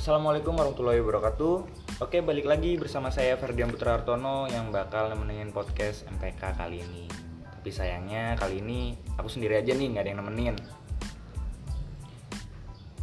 Assalamualaikum 0.00 0.56
warahmatullahi 0.56 1.04
wabarakatuh. 1.04 1.54
Oke, 2.00 2.24
balik 2.24 2.48
lagi 2.48 2.80
bersama 2.80 3.12
saya 3.12 3.36
Ferdian 3.36 3.68
Putra 3.68 4.00
Hartono 4.00 4.48
yang 4.48 4.72
bakal 4.72 5.12
nemenin 5.12 5.52
podcast 5.52 6.08
MPK 6.08 6.56
kali 6.56 6.80
ini. 6.80 7.04
Tapi 7.44 7.68
sayangnya 7.68 8.32
kali 8.32 8.64
ini 8.64 8.96
aku 9.20 9.28
sendiri 9.28 9.60
aja 9.60 9.76
nih, 9.76 9.92
nggak 9.92 10.00
ada 10.00 10.10
yang 10.16 10.20
nemenin. 10.24 10.56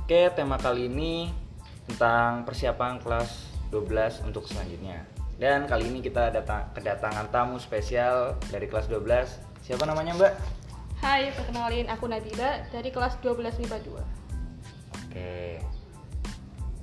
Oke, 0.02 0.34
tema 0.34 0.58
kali 0.58 0.90
ini 0.90 1.30
tentang 1.86 2.42
persiapan 2.50 2.98
kelas 2.98 3.46
12 3.70 4.26
untuk 4.26 4.50
selanjutnya. 4.50 5.06
Dan 5.38 5.70
kali 5.70 5.94
ini 5.94 6.02
kita 6.02 6.34
datang 6.34 6.74
kedatangan 6.74 7.30
tamu 7.30 7.62
spesial 7.62 8.42
dari 8.50 8.66
kelas 8.66 8.90
12. 8.90 9.38
Siapa 9.62 9.86
namanya, 9.86 10.18
Mbak? 10.18 10.34
Hai, 11.06 11.30
perkenalin 11.30 11.94
aku 11.94 12.10
Nabila 12.10 12.66
dari 12.74 12.90
kelas 12.90 13.22
12 13.22 13.62
MIPA 13.62 13.86
2. 13.86 14.02
Oke. 15.06 15.77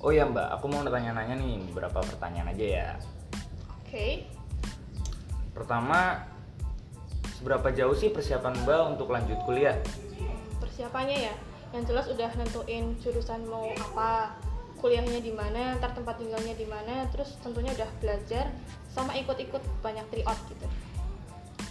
Oh 0.04 0.12
ya 0.12 0.28
Mbak, 0.28 0.60
aku 0.60 0.68
mau 0.68 0.84
nanya-nanya 0.84 1.32
nih 1.40 1.64
beberapa 1.72 2.04
pertanyaan 2.04 2.52
aja 2.52 2.66
ya. 2.68 2.88
Oke. 3.80 4.28
Pertama, 5.56 6.28
seberapa 7.40 7.72
jauh 7.72 7.96
sih 7.96 8.12
persiapan 8.12 8.52
Mbak 8.68 8.80
untuk 8.92 9.08
lanjut 9.08 9.40
kuliah? 9.48 9.80
Persiapannya 10.60 11.32
ya, 11.32 11.34
yang 11.72 11.88
jelas 11.88 12.04
udah 12.12 12.28
nentuin 12.36 12.92
jurusan 13.00 13.48
mau 13.48 13.64
apa, 13.80 14.36
kuliahnya 14.84 15.24
di 15.24 15.32
mana, 15.32 15.80
ntar 15.80 15.96
tempat 15.96 16.20
tinggalnya 16.20 16.52
di 16.52 16.68
mana, 16.68 17.08
terus 17.08 17.40
tentunya 17.40 17.72
udah 17.72 17.88
belajar 18.04 18.52
sama 18.92 19.16
ikut-ikut 19.16 19.64
banyak 19.80 20.04
tryout 20.12 20.36
gitu. 20.52 20.68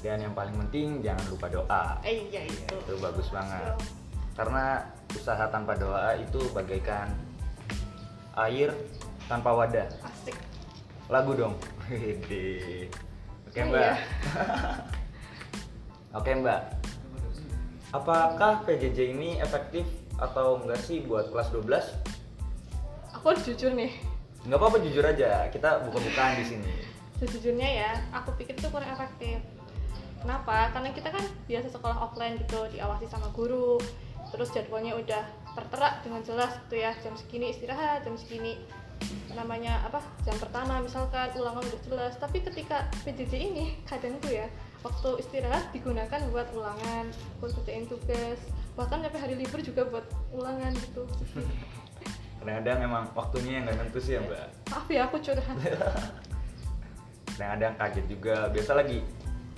Dan 0.01 0.25
yang 0.25 0.33
paling 0.33 0.57
penting 0.57 1.05
jangan 1.05 1.21
lupa 1.29 1.53
doa. 1.53 2.01
Eh 2.01 2.33
iya 2.33 2.49
itu. 2.49 2.81
Itu 2.81 2.97
bagus 2.97 3.29
banget. 3.29 3.77
Karena 4.33 4.89
usaha 5.13 5.45
tanpa 5.53 5.77
doa 5.77 6.17
itu 6.17 6.41
bagaikan 6.49 7.13
air 8.37 8.73
tanpa 9.25 9.53
wadah. 9.53 9.87
Asik. 10.01 10.35
Lagu 11.07 11.33
dong. 11.33 11.53
Oke 13.47 13.59
Oh, 13.61 13.65
Mbak. 13.69 13.81
iya. 13.85 13.93
Oke 16.17 16.31
Mbak. 16.33 16.61
Apakah 17.93 18.65
PJJ 18.65 19.13
ini 19.13 19.37
efektif 19.37 19.85
atau 20.17 20.57
enggak 20.65 20.81
sih 20.81 21.05
buat 21.05 21.29
kelas 21.29 21.53
12? 21.53 23.13
Aku 23.13 23.25
harus 23.29 23.45
jujur 23.45 23.69
nih. 23.77 23.93
Nggak 24.43 24.57
apa-apa 24.59 24.77
jujur 24.81 25.05
aja, 25.05 25.45
kita 25.53 25.85
buka-bukaan 25.85 26.41
di 26.41 26.45
sini. 26.45 26.73
Sejujurnya 27.21 27.69
ya, 27.69 27.91
aku 28.11 28.33
pikir 28.35 28.57
itu 28.57 28.67
kurang 28.73 28.89
efektif. 28.89 29.37
Kenapa? 30.19 30.73
Karena 30.73 30.89
kita 30.91 31.13
kan 31.13 31.23
biasa 31.45 31.67
sekolah 31.69 31.97
offline 32.09 32.35
gitu, 32.41 32.65
diawasi 32.73 33.05
sama 33.07 33.29
guru. 33.31 33.77
Terus 34.33 34.49
jadwalnya 34.49 34.97
udah 34.97 35.23
tertera 35.53 36.01
dengan 36.01 36.21
jelas 36.25 36.51
gitu 36.67 36.75
ya, 36.81 36.91
jam 37.01 37.13
segini 37.17 37.53
istirahat, 37.53 38.05
jam 38.05 38.17
segini 38.17 38.57
namanya 39.33 39.81
apa 39.83 39.99
jam 40.23 40.37
pertama 40.37 40.79
misalkan 40.79 41.27
ulangan 41.35 41.65
udah 41.65 41.81
jelas 41.89 42.13
tapi 42.21 42.39
ketika 42.39 42.87
PJJ 43.03 43.33
ini 43.35 43.65
kadang 43.83 44.15
tuh 44.21 44.31
ya 44.31 44.47
waktu 44.85 45.19
istirahat 45.19 45.73
digunakan 45.73 46.21
buat 46.29 46.47
ulangan 46.53 47.09
buat 47.41 47.51
kerjain 47.57 47.89
tugas 47.89 48.39
bahkan 48.77 49.01
sampai 49.01 49.19
hari 49.19 49.35
libur 49.35 49.59
juga 49.59 49.89
buat 49.89 50.05
ulangan 50.31 50.71
gitu 50.77 51.03
Kadang-kadang 52.43 52.91
emang 52.91 53.05
waktunya 53.15 53.51
yang 53.55 53.63
nggak 53.63 53.77
nentu 53.87 53.99
sih 54.03 54.19
ya 54.19 54.21
mbak. 54.27 54.51
maaf 54.67 54.87
ya 54.91 55.07
aku 55.07 55.15
curhat 55.23 55.55
Kadang-kadang 57.33 57.73
kaget 57.79 58.05
juga. 58.11 58.35
Biasa 58.51 58.71
lagi 58.75 58.99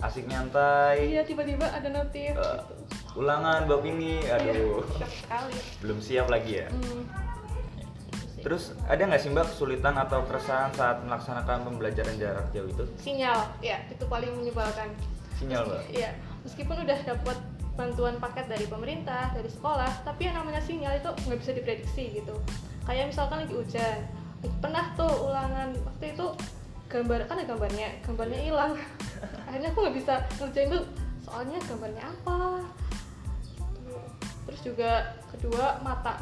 asik 0.05 0.29
nyantai. 0.29 1.17
iya 1.17 1.25
tiba-tiba 1.25 1.65
ada 1.65 1.89
notif 1.89 2.37
gitu 2.37 2.75
ulangan 3.15 3.63
bab 3.65 3.83
ini, 3.87 4.19
aduh. 4.27 4.83
Iya, 4.83 4.99
shock 4.99 5.13
sekali 5.23 5.57
Belum 5.81 5.99
siap 6.03 6.27
lagi 6.27 6.63
ya. 6.63 6.67
Hmm, 6.67 7.03
Terus 8.45 8.77
ada 8.85 9.01
nggak 9.09 9.21
sih 9.25 9.33
mbak 9.33 9.49
kesulitan 9.49 9.97
atau 9.97 10.21
keresahan 10.29 10.69
saat 10.77 11.01
melaksanakan 11.01 11.65
pembelajaran 11.65 12.13
jarak 12.21 12.45
jauh 12.53 12.69
itu? 12.69 12.85
sinyal 13.01 13.41
ya 13.57 13.81
itu 13.89 14.05
paling 14.05 14.29
menyebalkan 14.37 14.93
Sinyal 15.41 15.65
mbak. 15.65 15.81
Iya, 15.89 16.13
meskipun 16.45 16.77
udah 16.85 16.99
dapat 17.09 17.37
bantuan 17.75 18.15
paket 18.21 18.45
dari 18.47 18.69
pemerintah, 18.69 19.33
dari 19.33 19.49
sekolah, 19.49 20.05
tapi 20.05 20.29
yang 20.29 20.37
namanya 20.37 20.61
sinyal 20.61 20.93
itu 20.95 21.09
nggak 21.25 21.39
bisa 21.41 21.51
diprediksi 21.57 22.03
gitu. 22.21 22.35
Kayak 22.85 23.11
misalkan 23.11 23.43
lagi 23.43 23.53
hujan, 23.57 23.99
pernah 24.61 24.93
tuh 24.93 25.11
ulangan 25.25 25.73
waktu 25.81 26.13
itu 26.13 26.27
gambar 26.85 27.25
kan 27.25 27.35
ada 27.41 27.49
gambarnya, 27.49 27.89
gambarnya 28.05 28.39
hilang. 28.45 28.73
Akhirnya 29.49 29.73
aku 29.73 29.79
nggak 29.83 29.95
bisa 29.97 30.13
ngerjain 30.37 30.69
tuh 30.69 30.83
soalnya 31.25 31.57
gambarnya 31.65 32.03
apa. 32.13 32.61
Terus 34.45 34.61
juga 34.61 34.91
kedua 35.33 35.81
mata. 35.81 36.21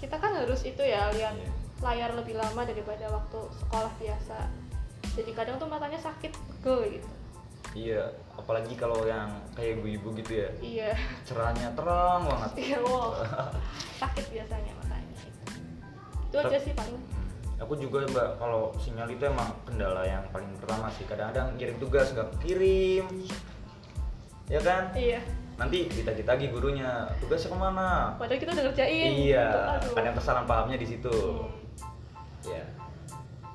Kita 0.00 0.16
kan 0.20 0.32
harus 0.36 0.64
itu 0.64 0.80
ya 0.80 1.12
lihat 1.12 1.36
Iya. 1.36 1.50
layar 1.84 2.10
lebih 2.16 2.36
lama 2.36 2.64
daripada 2.64 3.08
waktu 3.12 3.40
sekolah 3.60 3.92
biasa. 4.00 4.38
Jadi 5.14 5.30
kadang 5.36 5.60
tuh 5.60 5.68
matanya 5.68 6.00
sakit, 6.00 6.32
pegel 6.32 6.98
gitu. 6.98 7.08
Iya, 7.74 8.06
apalagi 8.38 8.78
kalau 8.78 9.02
yang 9.02 9.26
kayak 9.58 9.82
ibu-ibu 9.82 10.14
gitu 10.22 10.32
ya. 10.46 10.50
Iya. 10.62 10.90
Cerahnya 11.26 11.74
terang 11.74 12.24
banget. 12.26 12.50
Iya, 12.64 12.78
wow. 12.82 13.18
Sakit 14.02 14.24
biasanya 14.30 14.72
matanya. 14.78 15.18
Itu 16.30 16.36
aja 16.38 16.58
sih 16.62 16.72
paling. 16.72 16.98
Aku 17.62 17.78
juga 17.78 18.02
mbak 18.10 18.42
kalau 18.42 18.74
sinyal 18.82 19.06
itu 19.10 19.22
emang 19.26 19.54
kendala 19.62 20.02
yang 20.02 20.26
paling 20.34 20.50
pertama 20.58 20.90
sih. 20.94 21.06
Kadang-kadang 21.06 21.54
kirim 21.54 21.76
tugas 21.78 22.10
nggak 22.10 22.30
kirim, 22.42 23.06
ya 24.50 24.60
kan? 24.62 24.90
Iya. 24.94 25.22
Nanti 25.54 25.86
ditagi-tagi 25.86 26.50
gurunya 26.50 27.06
tugasnya 27.22 27.54
ke 27.54 27.58
mana? 27.58 28.18
Padahal 28.18 28.40
kita 28.42 28.50
udah 28.58 28.64
ngerjain. 28.70 29.10
Iya, 29.14 29.48
Aduh. 29.78 29.94
ada 29.94 30.06
yang 30.10 30.16
kesalahan 30.18 30.46
pahamnya 30.50 30.78
di 30.82 30.86
situ. 30.90 31.16
Ya. 32.42 32.64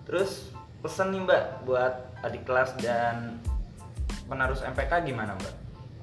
Terus 0.08 0.56
pesan 0.80 1.12
nih 1.12 1.22
mbak 1.28 1.44
buat 1.68 1.94
adik 2.24 2.48
kelas 2.48 2.80
dan 2.80 3.44
penerus 4.32 4.64
MPK 4.64 5.12
gimana 5.12 5.36
mbak? 5.36 5.56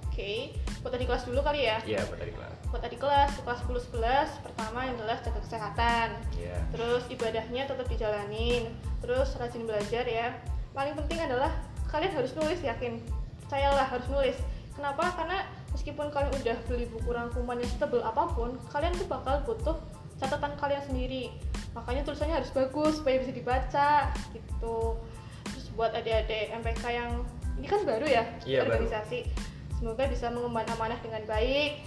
Oke, 0.06 0.52
buat 0.84 0.92
tadi 0.92 1.04
kelas 1.08 1.24
dulu 1.24 1.40
kali 1.40 1.64
ya. 1.64 1.80
Iya 1.84 2.04
buat 2.08 2.20
adik 2.20 2.36
kelas. 2.36 2.54
Buat 2.66 2.82
tadi 2.82 2.96
kelas, 3.00 3.30
kelas 3.40 3.60
10 3.64 3.96
11 3.96 4.44
pertama 4.44 4.78
yang 4.84 4.96
jelas 5.00 5.18
jaga 5.24 5.40
kesehatan. 5.40 6.08
Iya. 6.36 6.56
Terus 6.76 7.02
ibadahnya 7.08 7.62
tetap 7.64 7.86
dijalanin. 7.88 8.68
Terus 9.00 9.32
rajin 9.40 9.64
belajar 9.64 10.04
ya. 10.04 10.36
Paling 10.76 10.92
penting 10.92 11.24
adalah 11.24 11.56
kalian 11.88 12.12
harus 12.12 12.36
nulis 12.36 12.60
yakin. 12.60 13.00
Percayalah 13.46 13.86
harus 13.88 14.06
nulis. 14.12 14.36
Kenapa? 14.76 15.08
Karena 15.16 15.40
meskipun 15.86 16.10
kalian 16.10 16.34
udah 16.42 16.58
beli 16.66 16.90
buku 16.90 17.14
rangkuman 17.14 17.62
yang 17.62 17.70
setebel 17.70 18.02
apa 18.02 18.26
pun, 18.34 18.58
kalian 18.74 18.90
tuh 18.98 19.06
bakal 19.06 19.38
butuh 19.46 19.78
catatan 20.18 20.58
kalian 20.58 20.82
sendiri. 20.82 21.30
Makanya 21.78 22.02
tulisannya 22.02 22.42
harus 22.42 22.50
bagus 22.50 22.98
supaya 22.98 23.22
bisa 23.22 23.30
dibaca 23.30 24.10
gitu. 24.34 24.98
Terus 25.46 25.66
buat 25.78 25.94
adik-adik 25.94 26.50
MPK 26.58 26.84
yang 26.90 27.22
ini 27.54 27.70
kan 27.70 27.86
baru 27.86 28.02
ya 28.02 28.26
Iya, 28.42 28.66
baru. 28.66 28.82
organisasi. 28.82 29.30
Semoga 29.78 30.10
bisa 30.10 30.26
mengemban 30.34 30.66
amanah 30.74 30.98
dengan 31.06 31.22
baik, 31.22 31.78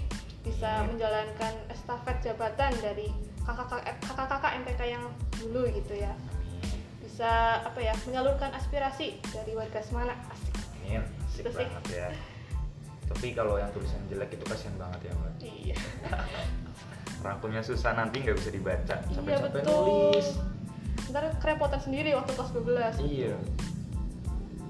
bisa 0.47 0.79
Amin. 0.79 0.95
menjalankan 0.95 1.53
estafet 1.67 2.23
jabatan 2.23 2.71
dari 2.79 3.11
kakak-kakak 3.43 3.99
kakak-kakak 3.99 4.63
MPK 4.63 4.81
yang 4.95 5.03
dulu 5.43 5.67
gitu 5.75 5.99
ya 5.99 6.15
bisa 7.03 7.59
apa 7.67 7.83
ya 7.83 7.91
menyalurkan 8.07 8.55
aspirasi 8.55 9.19
dari 9.35 9.51
warga 9.59 9.83
Semarang 9.83 10.15
Asik. 10.31 10.55
Amin. 10.87 11.03
Asik 11.27 11.43
Itu 11.43 11.51
sih. 11.51 11.67
banget 11.67 11.83
ya. 11.91 12.07
Tapi 13.09 13.33
kalau 13.33 13.57
yang 13.57 13.69
tulisan 13.69 13.99
jelek 14.05 14.31
itu 14.31 14.43
kasihan 14.43 14.75
banget 14.75 15.09
ya 15.09 15.13
mbak. 15.13 15.33
iya 15.41 15.75
Rangkumnya 17.19 17.59
susah 17.59 17.91
nanti 17.93 18.21
nggak 18.21 18.37
bisa 18.37 18.49
dibaca. 18.49 18.95
iya 18.95 19.11
Sampai-sampai 19.11 19.59
betul 19.59 19.83
nulis. 19.83 20.27
ntar 21.09 21.25
kerepotan 21.37 21.81
sendiri 21.81 22.13
waktu 22.13 22.31
kelas 22.31 22.51
12 22.53 23.01
Iya. 23.01 23.33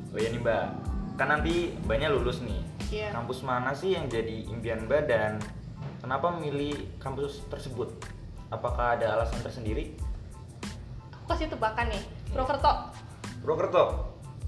Oh 0.10 0.18
iya 0.18 0.30
nih 0.30 0.40
mbak, 0.40 0.66
kan 1.16 1.28
nanti 1.30 1.54
mbaknya 1.84 2.10
lulus 2.10 2.42
nih. 2.42 2.64
iya 2.90 3.12
Kampus 3.12 3.44
mana 3.44 3.70
sih 3.72 3.94
yang 3.94 4.08
jadi 4.08 4.48
impian 4.48 4.82
mbak 4.84 5.06
dan 5.06 5.38
kenapa 6.00 6.32
memilih 6.32 6.74
kampus 6.98 7.44
tersebut? 7.48 7.92
Apakah 8.50 8.96
ada 8.96 9.14
alasan 9.14 9.40
tersendiri? 9.40 9.94
aku 11.14 11.38
kasih 11.38 11.46
tebakan 11.48 11.86
nih 11.88 12.02
Prokerto 12.28 12.90
Purwokerto. 13.40 13.86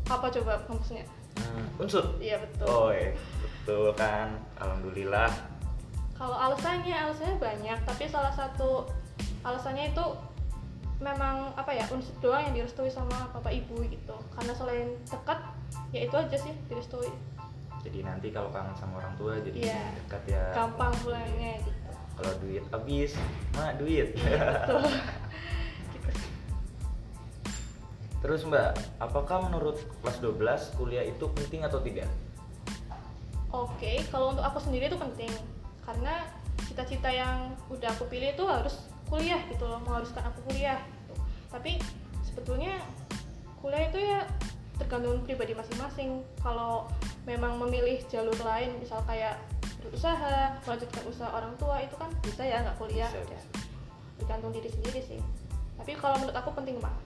apa 0.07 0.25
coba 0.31 0.57
kampusnya 0.65 1.05
Hmm, 1.37 1.65
unsur. 1.77 2.17
iya 2.17 2.35
betul 2.37 2.65
Oh 2.65 2.89
iya, 2.89 3.13
betul 3.61 3.93
kan. 3.93 4.33
Alhamdulillah. 4.57 5.29
kalau 6.13 6.37
alasannya 6.37 6.93
alasannya 6.93 7.37
banyak 7.37 7.79
tapi 7.81 8.05
salah 8.05 8.29
satu 8.29 8.85
alasannya 9.41 9.89
itu 9.89 10.05
memang 11.01 11.49
apa 11.57 11.73
ya 11.73 11.81
unsur 11.89 12.13
doang 12.21 12.45
yang 12.45 12.53
direstui 12.53 12.93
sama 12.93 13.25
bapak 13.33 13.57
ibu 13.57 13.81
gitu 13.85 14.13
karena 14.37 14.53
selain 14.53 14.93
dekat 15.09 15.41
ya 15.89 16.05
itu 16.05 16.13
aja 16.13 16.37
sih 16.37 16.53
direstui 16.69 17.09
Jadi 17.81 18.05
nanti 18.05 18.29
kalau 18.29 18.53
kangen 18.53 18.77
sama 18.77 19.01
orang 19.01 19.17
tua 19.17 19.41
jadi 19.41 19.73
Iya. 19.73 19.81
dekat 19.97 20.23
ya. 20.29 20.43
gampang 20.53 20.93
pulangnya 21.01 21.57
gitu 21.59 21.89
Kalau 22.13 22.33
duit 22.37 22.61
habis, 22.69 23.11
mak 23.53 23.81
duit. 23.81 24.13
betul 24.13 24.85
Terus 28.21 28.45
mbak, 28.45 28.69
apakah 29.01 29.41
menurut 29.41 29.81
kelas 29.97 30.21
12 30.21 30.77
kuliah 30.77 31.01
itu 31.01 31.25
penting 31.33 31.65
atau 31.65 31.81
tidak? 31.81 32.05
Oke, 33.51 33.99
kalau 34.07 34.31
untuk 34.31 34.43
aku 34.47 34.63
sendiri 34.63 34.87
itu 34.87 34.95
penting 34.95 35.31
karena 35.83 36.23
cita-cita 36.63 37.11
yang 37.11 37.51
udah 37.67 37.91
aku 37.91 38.07
pilih 38.07 38.31
itu 38.31 38.43
harus 38.47 38.87
kuliah 39.11 39.43
gitu 39.51 39.67
loh, 39.67 39.83
mengharuskan 39.83 40.23
aku 40.23 40.39
kuliah. 40.47 40.79
gitu. 40.79 41.13
tapi 41.51 41.71
sebetulnya 42.23 42.79
kuliah 43.59 43.91
itu 43.91 43.99
ya 43.99 44.23
tergantung 44.79 45.19
pribadi 45.27 45.51
masing-masing 45.51 46.23
kalau 46.39 46.87
memang 47.27 47.59
memilih 47.59 47.99
jalur 48.07 48.33
lain 48.39 48.71
misal 48.79 49.03
kayak 49.03 49.35
berusaha 49.83 50.55
melanjutkan 50.63 51.03
usaha 51.11 51.29
orang 51.29 51.53
tua 51.59 51.83
itu 51.83 51.93
kan 51.99 52.09
bisa 52.23 52.41
ya 52.47 52.63
nggak 52.63 52.77
kuliah 52.79 53.11
Bisa, 53.11 53.19
ya. 53.19 53.25
bisa. 53.35 53.49
tergantung 54.23 54.51
diri 54.55 54.69
sendiri 54.71 54.99
sih 55.03 55.19
tapi 55.75 55.91
kalau 55.99 56.15
menurut 56.23 56.37
aku 56.37 56.49
penting 56.55 56.79
banget 56.79 57.03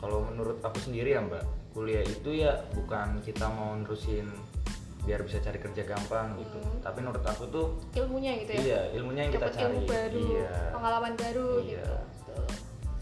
Kalau 0.00 0.24
menurut 0.24 0.64
aku 0.64 0.80
sendiri 0.80 1.12
ya 1.12 1.20
Mbak, 1.20 1.44
kuliah 1.76 2.00
itu 2.00 2.32
ya 2.32 2.64
bukan 2.72 3.20
kita 3.20 3.52
mau 3.52 3.76
nerusin 3.76 4.32
biar 5.00 5.20
bisa 5.20 5.38
cari 5.38 5.56
kerja 5.56 5.82
gampang 5.82 6.36
gitu. 6.36 6.56
Hmm. 6.56 6.80
Tapi 6.80 6.98
menurut 7.00 7.22
aku 7.22 7.44
tuh 7.46 7.66
ilmunya 7.94 8.36
gitu 8.38 8.50
ya 8.52 8.60
iya 8.60 8.80
ilmunya 8.92 9.22
yang 9.24 9.32
kita 9.32 9.46
dapat 9.46 9.56
cari. 9.56 9.64
ilmu 9.66 9.80
baru 9.84 10.20
Iya. 10.28 10.52
pengalaman 10.70 11.12
baru 11.14 11.48
Iya. 11.56 11.64
gitu 11.64 11.94
Betul. 12.20 12.44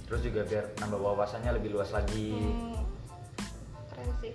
Terus 0.08 0.20
juga 0.24 0.40
biar 0.42 0.64
nambah 0.78 1.00
wawasannya 1.02 1.50
lebih 1.52 1.70
luas 1.70 1.90
lagi. 1.90 2.32
Hmm, 2.32 2.80
keren 3.88 4.10
sih 4.18 4.32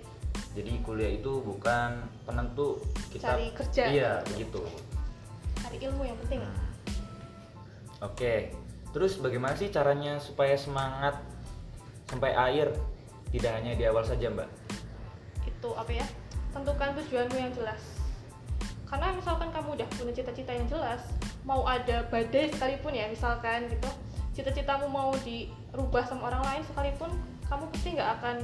Jadi 0.54 0.70
kuliah 0.80 1.10
itu 1.10 1.42
bukan 1.42 1.90
penentu 2.22 2.78
kita 3.10 3.34
Cari 3.34 3.50
kerja. 3.52 3.82
Iya, 3.88 4.12
begitu. 4.24 4.62
cari 5.56 5.76
ilmu 5.80 6.02
yang 6.02 6.14
penting 6.20 6.40
Hmm. 6.40 6.70
Oke. 8.04 8.54
Terus 8.90 9.18
bagaimana 9.18 9.54
sih 9.54 9.66
caranya 9.68 10.18
supaya 10.18 10.54
semangat 10.54 11.18
sampai 12.06 12.30
akhir? 12.30 12.70
Tidak 13.26 13.50
hanya 13.50 13.74
di 13.74 13.82
awal 13.82 14.04
saja, 14.04 14.28
Mbak. 14.28 14.46
itu 15.42 15.68
apa 15.72 15.90
ya 15.90 16.06
tentukan 16.54 16.94
tujuanmu 17.02 17.36
yang 17.36 17.52
jelas. 17.52 17.82
Karena 18.86 19.10
misalkan 19.10 19.50
kamu 19.50 19.74
udah 19.74 19.86
punya 19.98 20.14
cita-cita 20.14 20.54
yang 20.54 20.70
jelas 20.70 21.02
mau 21.44 21.66
ada 21.68 22.08
badai 22.08 22.48
sekalipun 22.48 22.96
ya 22.96 23.04
misalkan 23.12 23.68
gitu 23.68 23.90
cita-citamu 24.32 24.88
mau 24.88 25.12
dirubah 25.22 26.02
sama 26.08 26.32
orang 26.32 26.42
lain 26.42 26.62
sekalipun 26.66 27.12
kamu 27.46 27.64
pasti 27.70 27.88
nggak 27.94 28.10
akan 28.18 28.36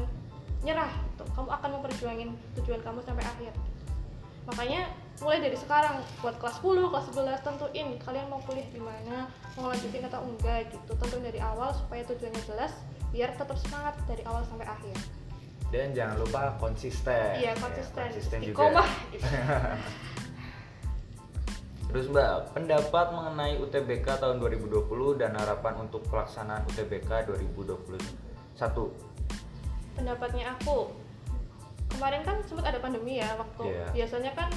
nyerah 0.60 0.92
gitu. 0.92 1.24
kamu 1.32 1.48
akan 1.48 1.70
memperjuangin 1.80 2.28
tujuan 2.60 2.80
kamu 2.84 3.00
sampai 3.02 3.24
akhir. 3.24 3.52
Makanya 4.44 4.92
mulai 5.24 5.40
dari 5.40 5.56
sekarang 5.56 6.00
buat 6.20 6.36
kelas 6.36 6.60
10, 6.60 6.92
kelas 6.92 7.06
11 7.12 7.46
tentuin 7.46 7.88
kalian 7.96 8.26
mau 8.28 8.40
kuliah 8.44 8.68
di 8.68 8.80
mana 8.80 9.28
mau 9.56 9.72
lanjutin 9.72 10.04
atau 10.04 10.20
enggak 10.20 10.68
gitu. 10.68 10.92
Tentuin 11.00 11.24
dari 11.24 11.40
awal 11.40 11.72
supaya 11.72 12.04
tujuannya 12.04 12.42
jelas 12.44 12.76
biar 13.10 13.32
tetap 13.34 13.56
semangat 13.58 13.96
dari 14.06 14.22
awal 14.28 14.44
sampai 14.46 14.68
akhir 14.68 14.94
Dan 15.70 15.94
jangan 15.94 16.18
lupa 16.18 16.58
konsisten. 16.58 17.38
Iya 17.38 17.54
Ya, 17.54 17.58
konsisten. 17.58 18.10
konsisten 18.10 18.38
juga. 18.42 18.74
Istiqomah. 18.74 18.88
Terus 21.90 22.06
Mbak, 22.06 22.54
pendapat 22.54 23.06
mengenai 23.10 23.58
UTBK 23.58 24.06
tahun 24.22 24.38
2020 24.38 24.86
dan 25.18 25.34
harapan 25.34 25.74
untuk 25.82 26.06
pelaksanaan 26.06 26.62
UTBK 26.70 27.26
2021. 27.26 28.54
Pendapatnya 29.98 30.54
aku 30.54 30.94
kemarin 31.90 32.22
kan 32.22 32.38
sempat 32.46 32.70
ada 32.70 32.78
pandemi 32.78 33.18
ya 33.18 33.34
waktu 33.34 33.74
Iya. 33.74 33.86
biasanya 33.90 34.32
kan 34.38 34.50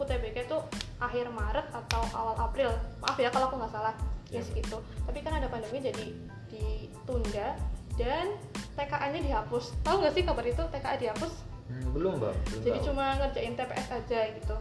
UTBK 0.00 0.48
itu 0.48 0.56
akhir 0.96 1.28
Maret 1.28 1.68
atau 1.68 2.00
awal 2.16 2.36
April. 2.40 2.72
Maaf 3.04 3.20
ya 3.20 3.28
kalau 3.28 3.52
aku 3.52 3.60
nggak 3.60 3.72
salah. 3.76 3.92
Ya 4.32 4.40
Iya. 4.40 4.48
segitu. 4.48 4.80
Tapi 5.04 5.20
kan 5.20 5.36
ada 5.36 5.52
pandemi 5.52 5.84
jadi 5.84 6.16
ditunda 6.48 7.60
dan 8.00 8.32
TKA-nya 8.80 9.20
dihapus. 9.20 9.76
Tahu 9.84 10.00
nggak 10.00 10.14
sih 10.16 10.24
kabar 10.24 10.44
itu 10.48 10.62
TKA 10.72 10.96
dihapus? 10.96 11.32
Hmm, 11.68 11.92
belum 11.92 12.16
Mbak, 12.18 12.34
belum 12.34 12.62
jadi 12.64 12.78
tahu. 12.80 12.86
cuma 12.90 13.04
ngerjain 13.20 13.54
TPS 13.54 13.88
aja 13.92 14.20
gitu 14.34 14.56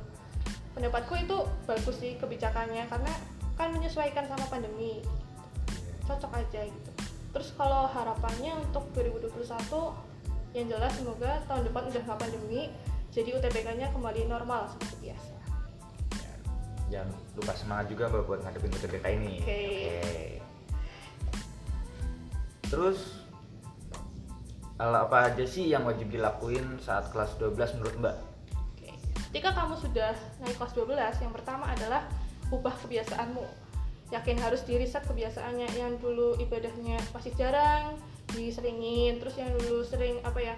pendapatku 0.80 1.14
itu 1.20 1.38
bagus 1.68 1.96
sih 2.00 2.16
kebijakannya 2.16 2.88
karena 2.88 3.12
kan 3.60 3.76
menyesuaikan 3.76 4.24
sama 4.32 4.48
pandemi 4.48 5.04
cocok 6.08 6.32
aja 6.40 6.64
gitu 6.64 6.92
terus 7.36 7.52
kalau 7.60 7.84
harapannya 7.92 8.56
untuk 8.64 8.88
2021 8.96 9.44
yang 10.56 10.72
jelas 10.72 10.96
semoga 10.96 11.44
tahun 11.52 11.68
depan 11.68 11.84
udah 11.92 12.02
nggak 12.08 12.20
pandemi 12.24 12.72
jadi 13.12 13.36
UTBK-nya 13.36 13.92
kembali 13.92 14.32
normal 14.32 14.72
seperti 14.72 15.12
biasa 15.12 15.36
Ya, 16.90 17.04
Jangan 17.04 17.14
lupa 17.36 17.54
semangat 17.60 17.86
juga 17.92 18.10
Mbak 18.10 18.24
buat 18.26 18.40
ngadepin 18.42 18.74
UTBK 18.74 19.06
ini. 19.14 19.34
Oke. 19.46 19.62
Terus 22.66 22.98
hal 23.04 23.19
apa 24.80 25.28
aja 25.28 25.44
sih 25.44 25.68
yang 25.68 25.84
wajib 25.84 26.08
dilakuin 26.08 26.80
saat 26.80 27.12
kelas 27.12 27.36
12 27.36 27.78
menurut 27.80 27.96
Mbak? 28.00 28.16
Oke. 28.56 28.90
Ketika 29.30 29.52
kamu 29.52 29.76
sudah 29.76 30.16
naik 30.40 30.56
kelas 30.56 30.74
12, 30.74 31.24
yang 31.28 31.34
pertama 31.36 31.68
adalah 31.68 32.08
ubah 32.48 32.74
kebiasaanmu. 32.88 33.44
Yakin 34.10 34.38
harus 34.42 34.64
di 34.66 34.80
reset 34.80 35.04
kebiasaannya 35.06 35.70
yang 35.78 36.00
dulu 36.02 36.34
ibadahnya 36.42 36.98
masih 37.14 37.36
jarang, 37.38 38.00
diseringin, 38.34 39.20
terus 39.22 39.38
yang 39.38 39.52
dulu 39.54 39.84
sering 39.86 40.18
apa 40.24 40.40
ya? 40.42 40.56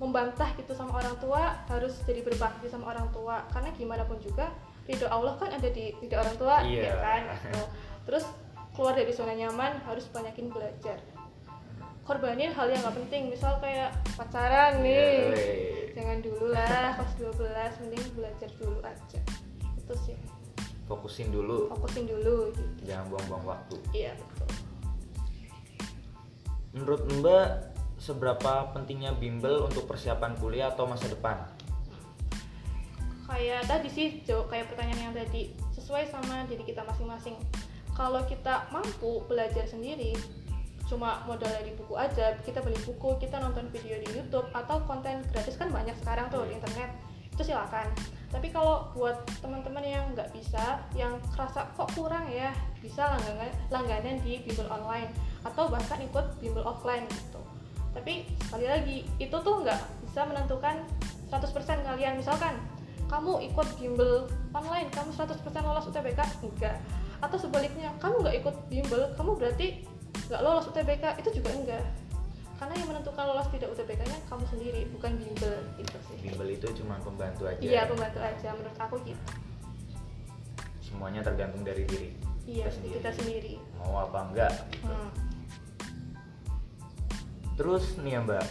membantah 0.00 0.48
gitu 0.56 0.72
sama 0.72 0.96
orang 0.96 1.12
tua 1.20 1.60
harus 1.68 1.92
jadi 2.08 2.24
berbakti 2.24 2.72
sama 2.72 2.88
orang 2.96 3.04
tua 3.12 3.44
karena 3.52 3.68
gimana 3.76 4.02
pun 4.08 4.16
juga 4.16 4.48
ridho 4.88 5.04
Allah 5.12 5.36
kan 5.36 5.52
ada 5.52 5.68
di 5.68 5.92
ridho 6.00 6.16
orang 6.16 6.36
tua 6.40 6.64
Iya. 6.64 6.82
ya 6.88 6.94
kan 7.04 7.22
gitu. 7.36 7.62
terus 8.08 8.24
keluar 8.72 8.96
dari 8.96 9.12
zona 9.12 9.36
nyaman 9.36 9.76
harus 9.84 10.08
banyakin 10.08 10.48
belajar 10.48 10.96
korbanin 12.10 12.50
hal 12.50 12.66
yang 12.66 12.82
nggak 12.82 12.98
penting. 13.06 13.30
Misal 13.30 13.62
kayak 13.62 13.94
pacaran 14.18 14.82
nih. 14.82 15.30
Yeay. 15.30 15.94
jangan 15.94 16.18
dulu 16.18 16.50
lah 16.50 16.98
kelas 16.98 17.14
12 17.22 17.80
mending 17.86 18.04
belajar 18.18 18.50
dulu 18.58 18.78
aja. 18.82 19.20
Itu 19.78 19.94
sih. 20.02 20.18
Fokusin 20.90 21.30
dulu, 21.30 21.70
fokusin 21.70 22.10
dulu 22.10 22.50
gitu. 22.50 22.82
Jangan 22.82 23.14
buang-buang 23.14 23.44
waktu. 23.46 23.78
iya 23.94 24.18
betul. 24.18 24.50
Menurut 26.74 27.02
Mbak, 27.22 27.48
seberapa 28.02 28.74
pentingnya 28.74 29.14
bimbel 29.14 29.62
untuk 29.62 29.86
persiapan 29.86 30.34
kuliah 30.34 30.74
atau 30.74 30.90
masa 30.90 31.06
depan? 31.06 31.46
kayak 33.30 33.62
tadi 33.70 33.86
sih 33.86 34.08
jawab 34.26 34.50
kayak 34.50 34.66
pertanyaan 34.74 35.14
yang 35.14 35.14
tadi. 35.14 35.54
Sesuai 35.70 36.10
sama 36.10 36.50
diri 36.50 36.66
kita 36.66 36.82
masing-masing. 36.82 37.38
Kalau 37.94 38.26
kita 38.26 38.66
mampu 38.74 39.22
belajar 39.30 39.70
sendiri 39.70 40.18
cuma 40.90 41.22
modal 41.22 41.46
dari 41.46 41.70
buku 41.78 41.94
aja 41.94 42.34
kita 42.42 42.58
beli 42.66 42.74
buku 42.82 43.14
kita 43.22 43.38
nonton 43.38 43.70
video 43.70 43.94
di 44.02 44.10
YouTube 44.10 44.50
atau 44.50 44.82
konten 44.90 45.22
gratis 45.30 45.54
kan 45.54 45.70
banyak 45.70 45.94
sekarang 46.02 46.26
tuh 46.34 46.42
di 46.50 46.58
internet 46.58 46.90
itu 47.30 47.54
silakan. 47.54 47.86
Tapi 48.30 48.52
kalau 48.52 48.90
buat 48.92 49.22
teman-teman 49.40 49.80
yang 49.80 50.04
nggak 50.12 50.34
bisa 50.34 50.82
yang 50.98 51.16
kerasa 51.32 51.66
kok 51.72 51.88
kurang 51.94 52.26
ya 52.28 52.50
bisa 52.82 53.06
langganan 53.06 53.50
langganan 53.70 54.16
di 54.20 54.42
bimbel 54.44 54.66
online 54.68 55.08
atau 55.46 55.70
bahkan 55.70 56.02
ikut 56.02 56.36
bimbel 56.42 56.66
offline 56.66 57.06
gitu. 57.08 57.40
Tapi 57.94 58.28
sekali 58.44 58.66
lagi 58.66 58.96
itu 59.22 59.32
tuh 59.32 59.54
nggak 59.62 59.80
bisa 60.04 60.26
menentukan 60.26 60.84
100% 61.32 61.86
kalian. 61.86 62.18
Misalkan 62.18 62.58
kamu 63.08 63.46
ikut 63.50 63.68
bimbel 63.78 64.28
online 64.52 64.90
kamu 64.92 65.10
100% 65.14 65.40
lolos 65.64 65.88
UTBK 65.88 66.20
enggak 66.44 66.76
atau 67.20 67.36
sebaliknya 67.36 67.90
kamu 67.98 68.22
nggak 68.22 68.36
ikut 68.44 68.56
bimbel 68.68 69.02
kamu 69.16 69.30
berarti 69.36 69.82
nggak 70.30 70.40
lolos 70.46 70.70
UTBK 70.70 71.04
itu 71.18 71.42
juga 71.42 71.50
enggak 71.58 71.84
karena 72.60 72.74
yang 72.76 72.88
menentukan 72.92 73.24
lolos 73.24 73.48
tidak 73.50 73.72
UTBK-nya 73.72 74.18
kamu 74.28 74.44
sendiri 74.52 74.80
bukan 74.94 75.12
bimbel 75.16 75.56
gitu 75.80 75.96
sih 76.06 76.16
Bimbel 76.22 76.48
itu 76.54 76.68
cuma 76.78 77.00
pembantu 77.02 77.48
aja. 77.50 77.58
iya 77.58 77.82
pembantu 77.88 78.20
aja 78.22 78.48
menurut 78.54 78.78
aku 78.78 78.96
gitu 79.02 79.24
Semuanya 80.84 81.22
tergantung 81.22 81.62
dari 81.66 81.82
diri 81.88 82.14
iya 82.46 82.66
kita 82.68 82.74
sendiri. 82.78 82.94
kita 83.00 83.10
sendiri 83.16 83.54
Mau 83.80 84.06
apa 84.06 84.18
enggak? 84.30 84.52
gitu. 84.70 84.86
Hmm. 84.86 85.10
Terus 87.60 87.84
nih 88.00 88.16
ya 88.16 88.20
Mbak, 88.24 88.46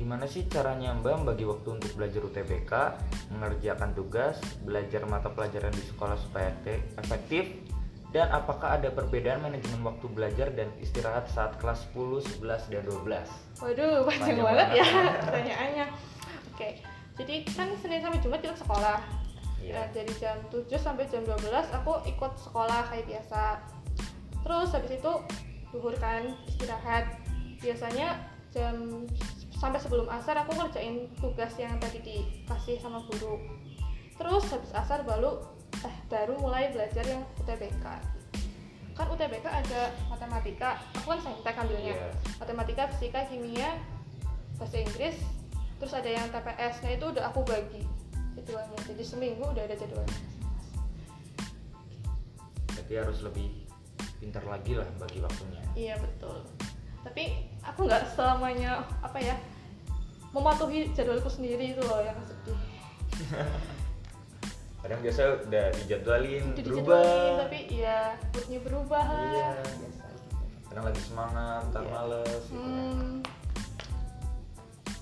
gimana 0.00 0.24
sih 0.24 0.48
caranya 0.48 0.96
Mbak 0.96 1.12
membagi 1.20 1.44
waktu 1.44 1.68
untuk 1.76 1.92
belajar 1.92 2.24
UTBK, 2.24 2.72
mengerjakan 3.36 3.92
tugas, 3.92 4.40
belajar 4.64 5.04
mata 5.04 5.28
pelajaran 5.28 5.68
di 5.76 5.84
sekolah 5.84 6.16
supaya 6.16 6.48
efektif, 6.96 7.52
dan 8.10 8.26
apakah 8.34 8.74
ada 8.74 8.90
perbedaan 8.90 9.38
manajemen 9.38 9.86
waktu 9.86 10.06
belajar 10.10 10.50
dan 10.50 10.66
istirahat 10.82 11.30
saat 11.30 11.54
kelas 11.62 11.86
10, 11.94 12.42
11, 12.42 12.66
dan 12.74 12.82
12? 12.82 13.06
Waduh, 13.62 14.02
panjang 14.02 14.18
Panjang 14.18 14.38
banget 14.42 14.68
ya 14.74 14.82
banget. 14.82 15.20
pertanyaannya. 15.22 15.86
Oke, 16.50 16.68
jadi 17.22 17.34
kan 17.54 17.68
Senin 17.78 18.02
sampai 18.02 18.18
Jumat 18.18 18.42
kita 18.42 18.58
sekolah. 18.58 18.98
Iya. 19.62 19.72
Nah, 19.76 19.86
dari 19.94 20.12
jam 20.18 20.36
7 20.50 20.66
sampai 20.74 21.06
jam 21.06 21.22
12 21.22 21.70
aku 21.70 21.92
ikut 22.08 22.32
sekolah 22.42 22.90
kayak 22.90 23.06
biasa. 23.06 23.62
Terus 24.42 24.68
habis 24.74 24.92
itu 24.98 25.12
duhur 25.70 25.94
kan 26.02 26.34
istirahat. 26.50 27.14
Biasanya 27.62 28.18
jam 28.50 29.06
sampai 29.54 29.78
sebelum 29.78 30.08
asar 30.08 30.34
aku 30.40 30.56
ngerjain 30.56 31.06
tugas 31.20 31.52
yang 31.60 31.76
tadi 31.78 32.00
dikasih 32.02 32.80
sama 32.82 33.04
guru. 33.06 33.38
Terus 34.18 34.50
habis 34.50 34.72
asar 34.74 35.04
baru 35.06 35.59
eh 35.80 35.94
baru 36.12 36.36
mulai 36.36 36.68
belajar 36.72 37.04
yang 37.06 37.22
UTBK. 37.40 37.84
Kan 38.92 39.06
UTBK 39.08 39.46
ada 39.48 39.92
matematika, 40.12 40.76
aku 40.92 41.16
kan 41.16 41.20
saintek 41.24 41.56
ambilnya 41.56 41.96
Iya. 41.96 42.10
matematika, 42.36 42.82
fisika, 42.92 43.24
kimia, 43.32 43.80
bahasa 44.60 44.76
Inggris, 44.76 45.16
terus 45.80 45.92
ada 45.96 46.10
yang 46.10 46.28
TPS. 46.28 46.84
Nah 46.84 46.90
itu 46.92 47.04
udah 47.08 47.24
aku 47.32 47.40
bagi 47.48 47.80
jadwalnya. 48.36 48.76
Jadi 48.84 49.02
seminggu 49.02 49.44
udah 49.48 49.64
ada 49.64 49.72
jadwalnya. 49.72 50.20
Berarti 52.76 52.92
harus 52.92 53.18
lebih 53.24 53.48
pintar 54.20 54.44
lagi 54.44 54.76
lah 54.76 54.88
bagi 55.00 55.18
waktunya. 55.24 55.64
Iya 55.72 55.94
betul. 55.96 56.44
Tapi 57.00 57.48
aku 57.64 57.88
nggak 57.88 58.12
selamanya 58.12 58.84
apa 59.00 59.16
ya 59.16 59.32
mematuhi 60.30 60.92
jadwalku 60.92 61.26
sendiri 61.32 61.72
itu 61.74 61.82
loh 61.82 62.04
yang 62.04 62.14
sedih 62.22 62.58
kadang 64.80 65.00
biasa 65.00 65.20
udah 65.44 65.66
dijadwalin 65.76 66.44
Udah 66.50 66.64
berubah 66.64 67.00
dijadwalin, 67.04 67.40
tapi 67.44 67.58
ya 67.68 68.00
moodnya 68.32 68.60
berubah 68.64 69.04
iya 69.04 69.48
biasa 69.60 70.04
kadang 70.70 70.84
lagi 70.86 71.02
semangat 71.02 71.60
ntar 71.68 71.82
Iya. 71.82 71.90
males 71.90 72.42
gitu 72.46 72.62
kan. 72.62 72.86
hmm, 72.94 73.18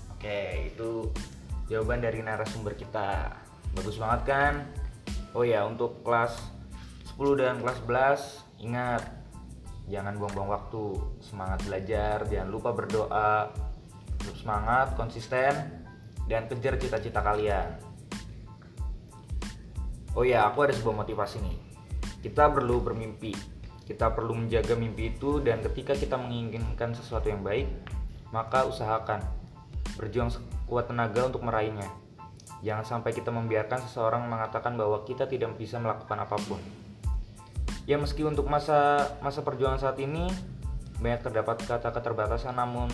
Oke, 0.09 0.41
itu 0.67 0.89
jawaban 1.71 2.03
dari 2.03 2.19
narasumber 2.19 2.75
kita. 2.75 3.39
Bagus 3.71 3.95
banget 3.95 4.21
kan? 4.27 4.53
Oh 5.31 5.47
ya, 5.47 5.63
untuk 5.63 6.03
kelas 6.03 6.35
10 7.15 7.39
dan 7.39 7.55
kelas 7.63 7.79
11, 7.87 8.43
ingat 8.59 9.03
jangan 9.87 10.19
buang-buang 10.19 10.51
waktu. 10.51 10.99
Semangat 11.23 11.63
belajar, 11.63 12.27
jangan 12.27 12.49
lupa 12.51 12.75
berdoa. 12.75 13.47
Tetap 14.19 14.35
semangat, 14.35 14.87
konsisten 14.99 15.53
dan 16.27 16.51
kejar 16.51 16.75
cita-cita 16.75 17.23
kalian. 17.23 17.79
Oh 20.17 20.25
ya, 20.25 20.49
aku 20.49 20.65
ada 20.65 20.73
sebuah 20.73 21.05
motivasi 21.05 21.37
nih. 21.43 21.57
Kita 22.25 22.49
perlu 22.49 22.81
bermimpi. 22.81 23.59
Kita 23.89 24.13
perlu 24.13 24.37
menjaga 24.37 24.77
mimpi 24.77 25.17
itu 25.17 25.41
dan 25.41 25.65
ketika 25.65 25.97
kita 25.97 26.13
menginginkan 26.13 26.93
sesuatu 26.93 27.25
yang 27.25 27.41
baik, 27.41 27.65
maka 28.29 28.69
usahakan 28.69 29.25
berjuang 29.97 30.29
sekuat 30.29 30.93
tenaga 30.93 31.25
untuk 31.25 31.41
meraihnya. 31.41 31.89
Jangan 32.61 32.85
sampai 32.85 33.17
kita 33.17 33.33
membiarkan 33.33 33.81
seseorang 33.89 34.29
mengatakan 34.29 34.77
bahwa 34.77 35.01
kita 35.09 35.25
tidak 35.25 35.57
bisa 35.57 35.81
melakukan 35.81 36.21
apa 36.21 36.37
pun. 36.45 36.61
Ya 37.89 37.97
meski 37.97 38.21
untuk 38.21 38.45
masa 38.45 39.09
masa 39.25 39.41
perjuangan 39.41 39.81
saat 39.81 39.97
ini 39.97 40.29
banyak 41.01 41.25
terdapat 41.25 41.63
kata 41.65 41.89
keterbatasan 41.89 42.53
namun 42.53 42.91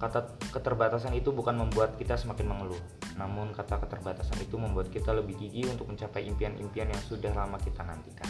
kata 0.00 0.40
keterbatasan 0.56 1.12
itu 1.12 1.28
bukan 1.28 1.60
membuat 1.60 2.00
kita 2.00 2.16
semakin 2.16 2.48
mengeluh. 2.48 2.80
Namun 3.20 3.52
kata 3.52 3.76
keterbatasan 3.84 4.40
itu 4.40 4.56
membuat 4.56 4.88
kita 4.88 5.12
lebih 5.12 5.36
gigih 5.36 5.68
untuk 5.68 5.92
mencapai 5.92 6.24
impian-impian 6.24 6.88
yang 6.88 7.02
sudah 7.04 7.30
lama 7.36 7.60
kita 7.60 7.84
nantikan. 7.84 8.26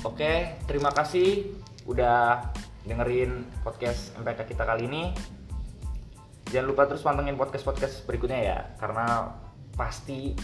Oke, 0.00 0.56
terima 0.64 0.88
kasih 0.96 1.52
udah 1.84 2.40
dengerin 2.88 3.44
podcast 3.60 4.16
MPK 4.16 4.56
kita 4.56 4.64
kali 4.64 4.88
ini. 4.88 5.12
Jangan 6.48 6.66
lupa 6.72 6.88
terus 6.88 7.04
pantengin 7.04 7.36
podcast-podcast 7.36 8.08
berikutnya 8.08 8.40
ya, 8.40 8.58
karena 8.80 9.36
pasti 9.76 10.34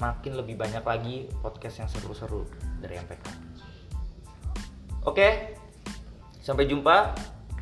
makin 0.00 0.40
lebih 0.40 0.56
banyak 0.56 0.80
lagi 0.80 1.28
podcast 1.44 1.84
yang 1.84 1.88
seru-seru 1.92 2.48
dari 2.80 2.96
MPK. 2.98 3.24
Oke, 5.04 5.54
sampai 6.40 6.64
jumpa. 6.64 7.35